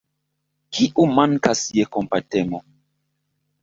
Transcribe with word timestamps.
Kiu 0.77 1.05
mankas 1.19 1.63
je 1.79 1.87
kompatemo? 1.99 2.67